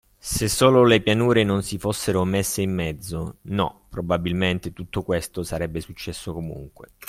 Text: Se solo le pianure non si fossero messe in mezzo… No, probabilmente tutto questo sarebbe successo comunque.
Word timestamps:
Se 0.33 0.47
solo 0.49 0.83
le 0.83 0.99
pianure 0.99 1.43
non 1.43 1.61
si 1.61 1.77
fossero 1.77 2.23
messe 2.25 2.63
in 2.63 2.73
mezzo… 2.73 3.37
No, 3.43 3.85
probabilmente 3.87 4.73
tutto 4.73 5.03
questo 5.03 5.43
sarebbe 5.43 5.79
successo 5.79 6.33
comunque. 6.33 6.87